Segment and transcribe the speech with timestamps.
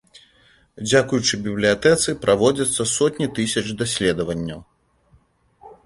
[0.87, 4.59] Дзякуючы бібліятэцы праводзяцца сотні тысяч даследаванняў.